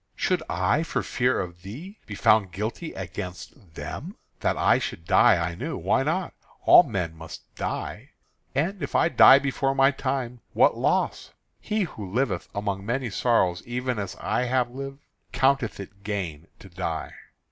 [0.15, 4.15] Should I, for fear of thee, be found guilty against them?
[4.39, 5.77] That I should die I knew.
[5.77, 6.33] Why not?
[6.65, 8.13] All men must die.
[8.55, 11.33] And if I die before my time, what loss?
[11.59, 15.03] He who liveth among many sorrows even as I have lived,
[15.33, 17.13] counteth it gain to die.